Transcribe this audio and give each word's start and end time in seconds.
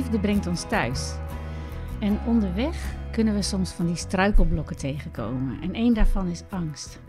liefde 0.00 0.20
brengt 0.20 0.46
ons 0.46 0.68
thuis. 0.68 1.14
En 1.98 2.18
onderweg 2.26 2.94
kunnen 3.12 3.34
we 3.34 3.42
soms 3.42 3.70
van 3.70 3.86
die 3.86 3.96
struikelblokken 3.96 4.76
tegenkomen. 4.76 5.60
En 5.60 5.74
één 5.74 5.94
daarvan 5.94 6.28
is 6.28 6.42
angst. 6.50 7.00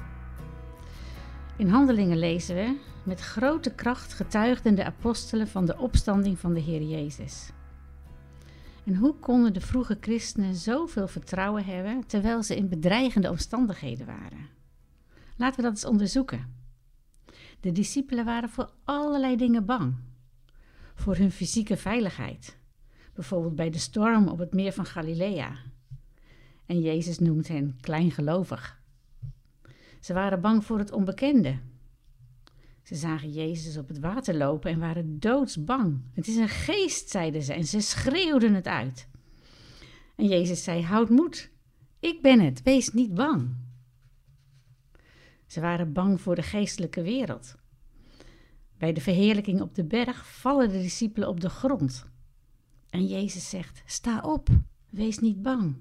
In 1.58 1.68
Handelingen 1.68 2.18
lezen 2.18 2.56
we: 2.56 2.78
Met 3.04 3.20
grote 3.20 3.74
kracht 3.76 4.14
getuigden 4.14 4.76
de 4.76 4.86
apostelen 4.86 5.48
van 5.48 5.66
de 5.66 5.78
opstanding 5.78 6.40
van 6.40 6.54
de 6.54 6.60
Heer 6.60 6.82
Jezus. 6.82 7.52
En 8.84 8.96
hoe 8.96 9.14
konden 9.14 9.54
de 9.54 9.62
vroege 9.62 9.98
christenen 10.02 10.56
zoveel 10.56 11.08
vertrouwen 11.08 11.66
hebben 11.66 12.08
terwijl 12.08 12.44
ze 12.44 12.56
in 12.56 12.70
bedreigende 12.70 13.30
omstandigheden 13.30 14.06
waren? 14.06 14.50
Laten 15.38 15.56
we 15.56 15.62
dat 15.62 15.72
eens 15.72 15.86
onderzoeken. 15.86 16.56
De 17.60 17.72
discipelen 17.72 18.26
waren 18.26 18.50
voor 18.50 18.72
allerlei 18.84 19.36
dingen 19.36 19.66
bang. 19.66 19.96
Voor 20.96 21.16
hun 21.16 21.32
fysieke 21.32 21.78
veiligheid, 21.78 22.60
bijvoorbeeld 23.14 23.56
bij 23.56 23.70
de 23.70 23.78
storm 23.78 24.28
op 24.28 24.40
het 24.40 24.54
meer 24.54 24.72
van 24.72 24.86
Galilea. 24.86 25.56
En 26.66 26.80
Jezus 26.80 27.20
noemt 27.20 27.48
hen 27.48 27.78
kleingelovig. 27.82 28.82
Ze 30.00 30.14
waren 30.14 30.42
bang 30.42 30.66
voor 30.66 30.78
het 30.78 30.92
onbekende. 30.92 31.60
Ze 32.84 32.96
zagen 32.96 33.32
Jezus 33.32 33.78
op 33.78 33.88
het 33.88 34.00
water 34.00 34.36
lopen 34.36 34.72
en 34.72 34.80
waren 34.80 35.20
doodsbang. 35.20 36.02
Het 36.14 36.28
is 36.28 36.36
een 36.36 36.50
geest, 36.50 37.10
zeiden 37.10 37.42
ze, 37.42 37.54
en 37.54 37.66
ze 37.66 37.80
schreeuwden 37.80 38.54
het 38.54 38.68
uit. 38.68 39.08
En 40.16 40.28
Jezus 40.28 40.64
zei: 40.64 40.84
Houd 40.84 41.10
moed, 41.10 41.52
ik 42.00 42.22
ben 42.22 42.40
het, 42.40 42.64
wees 42.64 42.94
niet 42.94 43.14
bang. 43.14 43.56
Ze 45.46 45.62
waren 45.62 45.94
bang 45.94 46.22
voor 46.22 46.36
de 46.36 46.42
geestelijke 46.42 47.02
wereld. 47.02 47.56
Bij 48.78 48.94
de 48.94 49.02
verheerlijking 49.02 49.62
op 49.62 49.76
de 49.76 49.84
berg 49.84 50.28
vallen 50.28 50.70
de 50.70 50.82
discipelen 50.82 51.30
op 51.30 51.40
de 51.40 51.50
grond. 51.50 52.11
En 52.92 53.06
Jezus 53.06 53.50
zegt: 53.50 53.84
Sta 53.86 54.22
op, 54.22 54.50
wees 54.90 55.20
niet 55.20 55.42
bang. 55.42 55.76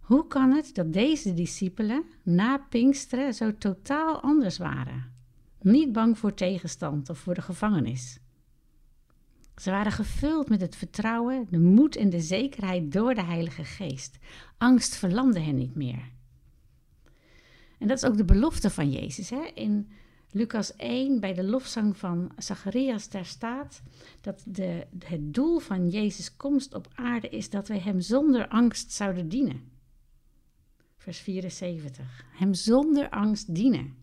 Hoe 0.00 0.26
kan 0.26 0.50
het 0.50 0.74
dat 0.74 0.92
deze 0.92 1.34
discipelen 1.34 2.04
na 2.22 2.58
Pinksteren 2.58 3.34
zo 3.34 3.56
totaal 3.56 4.20
anders 4.20 4.58
waren? 4.58 5.12
Niet 5.60 5.92
bang 5.92 6.18
voor 6.18 6.34
tegenstand 6.34 7.10
of 7.10 7.18
voor 7.18 7.34
de 7.34 7.42
gevangenis. 7.42 8.20
Ze 9.56 9.70
waren 9.70 9.92
gevuld 9.92 10.48
met 10.48 10.60
het 10.60 10.76
vertrouwen, 10.76 11.46
de 11.50 11.58
moed 11.58 11.96
en 11.96 12.10
de 12.10 12.20
zekerheid 12.20 12.92
door 12.92 13.14
de 13.14 13.22
Heilige 13.22 13.64
Geest. 13.64 14.18
Angst 14.58 14.96
verlamde 14.96 15.40
hen 15.40 15.54
niet 15.54 15.74
meer. 15.74 16.10
En 17.78 17.88
dat 17.88 17.96
is 17.96 18.04
ook 18.04 18.16
de 18.16 18.24
belofte 18.24 18.70
van 18.70 18.90
Jezus. 18.90 19.30
Hè? 19.30 19.42
In 19.54 19.90
Lucas 20.32 20.76
1, 20.76 21.20
bij 21.20 21.34
de 21.34 21.44
lofzang 21.44 21.96
van 21.96 22.32
Zacharias, 22.36 23.08
daar 23.08 23.24
staat 23.24 23.82
dat 24.20 24.42
de, 24.46 24.86
het 25.04 25.34
doel 25.34 25.58
van 25.58 25.88
Jezus' 25.88 26.36
komst 26.36 26.74
op 26.74 26.88
aarde 26.94 27.28
is 27.28 27.50
dat 27.50 27.68
wij 27.68 27.78
Hem 27.78 28.00
zonder 28.00 28.48
angst 28.48 28.92
zouden 28.92 29.28
dienen. 29.28 29.70
Vers 30.96 31.18
74. 31.18 32.24
Hem 32.32 32.54
zonder 32.54 33.10
angst 33.10 33.54
dienen. 33.54 33.94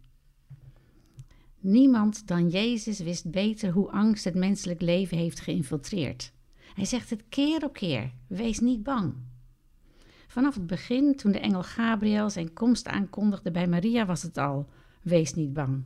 Niemand 1.59 2.28
dan 2.28 2.50
Jezus 2.50 3.00
wist 3.00 3.31
beter 3.31 3.72
hoe 3.72 3.92
angst 3.92 4.23
het 4.23 4.36
menselijk 4.36 4.81
leven 4.81 5.17
heeft 5.17 5.39
geïnfiltreerd. 5.39 6.33
Hij 6.73 6.86
zegt 6.86 7.09
het 7.09 7.23
keer 7.30 7.64
op 7.64 7.73
keer: 7.73 8.11
wees 8.28 8.59
niet 8.59 8.83
bang. 8.83 9.14
Vanaf 10.28 10.55
het 10.55 10.67
begin, 10.67 11.16
toen 11.16 11.31
de 11.31 11.39
engel 11.39 11.64
Gabriel 11.64 12.30
zijn 12.30 12.53
komst 12.53 12.88
aankondigde 12.88 13.52
bij 13.52 13.67
Maria, 13.67 14.05
was 14.05 14.22
het 14.22 14.38
al: 14.38 14.70
wees 15.02 15.33
niet 15.33 15.53
bang. 15.53 15.83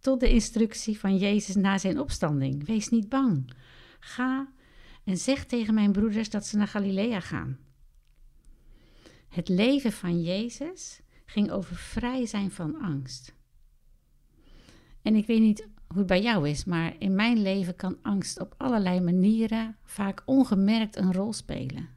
Tot 0.00 0.20
de 0.20 0.30
instructie 0.30 0.98
van 0.98 1.16
Jezus 1.16 1.54
na 1.54 1.78
zijn 1.78 2.00
opstanding: 2.00 2.66
wees 2.66 2.88
niet 2.88 3.08
bang. 3.08 3.52
Ga 4.00 4.52
en 5.04 5.16
zeg 5.16 5.44
tegen 5.44 5.74
mijn 5.74 5.92
broeders 5.92 6.30
dat 6.30 6.46
ze 6.46 6.56
naar 6.56 6.68
Galilea 6.68 7.20
gaan. 7.20 7.58
Het 9.28 9.48
leven 9.48 9.92
van 9.92 10.22
Jezus 10.22 11.00
ging 11.24 11.50
over 11.50 11.76
vrij 11.76 12.26
zijn 12.26 12.50
van 12.50 12.80
angst. 12.80 13.34
En 15.02 15.14
ik 15.14 15.26
weet 15.26 15.40
niet 15.40 15.68
hoe 15.86 15.98
het 15.98 16.06
bij 16.06 16.22
jou 16.22 16.48
is, 16.48 16.64
maar 16.64 16.94
in 16.98 17.14
mijn 17.14 17.42
leven 17.42 17.76
kan 17.76 17.98
angst 18.02 18.40
op 18.40 18.54
allerlei 18.56 19.00
manieren, 19.00 19.76
vaak 19.82 20.22
ongemerkt, 20.24 20.96
een 20.96 21.12
rol 21.12 21.32
spelen. 21.32 21.88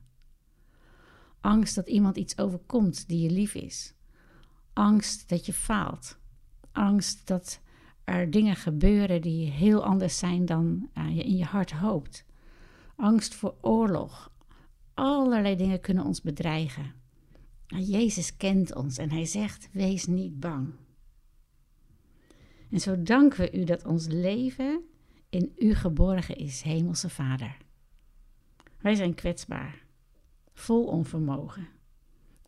Angst 1.41 1.75
dat 1.75 1.87
iemand 1.87 2.17
iets 2.17 2.37
overkomt 2.37 3.07
die 3.07 3.21
je 3.21 3.29
lief 3.29 3.53
is. 3.53 3.93
Angst 4.73 5.29
dat 5.29 5.45
je 5.45 5.53
faalt. 5.53 6.17
Angst 6.71 7.27
dat 7.27 7.61
er 8.03 8.31
dingen 8.31 8.55
gebeuren 8.55 9.21
die 9.21 9.49
heel 9.49 9.83
anders 9.83 10.17
zijn 10.17 10.45
dan 10.45 10.89
uh, 10.97 11.15
je 11.15 11.23
in 11.23 11.37
je 11.37 11.43
hart 11.43 11.71
hoopt. 11.71 12.25
Angst 12.95 13.35
voor 13.35 13.55
oorlog. 13.61 14.31
Allerlei 14.93 15.55
dingen 15.55 15.79
kunnen 15.79 16.05
ons 16.05 16.21
bedreigen. 16.21 16.93
Maar 17.67 17.81
Jezus 17.81 18.37
kent 18.37 18.75
ons 18.75 18.97
en 18.97 19.11
hij 19.11 19.25
zegt: 19.25 19.69
wees 19.71 20.05
niet 20.05 20.39
bang. 20.39 20.73
En 22.71 22.79
zo 22.79 23.03
danken 23.03 23.39
we 23.39 23.59
u 23.59 23.63
dat 23.63 23.85
ons 23.85 24.07
leven 24.07 24.83
in 25.29 25.51
u 25.57 25.73
geborgen 25.73 26.35
is, 26.35 26.61
Hemelse 26.61 27.09
Vader. 27.09 27.57
Wij 28.77 28.95
zijn 28.95 29.13
kwetsbaar, 29.13 29.85
vol 30.53 30.85
onvermogen. 30.85 31.67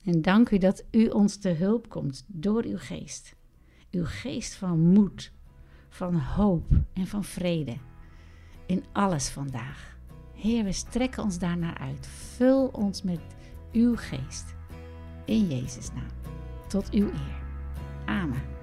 En 0.03 0.21
dank 0.21 0.49
u 0.49 0.57
dat 0.57 0.83
u 0.91 1.07
ons 1.07 1.37
te 1.37 1.49
hulp 1.49 1.89
komt 1.89 2.25
door 2.27 2.63
uw 2.63 2.77
geest. 2.77 3.35
Uw 3.91 4.05
geest 4.05 4.55
van 4.55 4.79
moed, 4.79 5.31
van 5.95 6.15
hoop 6.15 6.65
en 6.93 7.07
van 7.07 7.23
vrede. 7.23 7.77
In 8.65 8.83
alles 8.91 9.29
vandaag. 9.29 9.97
Heer, 10.33 10.63
we 10.63 10.71
strekken 10.71 11.23
ons 11.23 11.39
daarnaar 11.39 11.77
uit. 11.77 12.07
Vul 12.07 12.67
ons 12.67 13.03
met 13.03 13.21
uw 13.71 13.95
geest. 13.95 14.55
In 15.25 15.47
Jezus' 15.47 15.93
naam. 15.93 16.31
Tot 16.67 16.89
uw 16.91 17.07
eer. 17.07 17.43
Amen. 18.05 18.54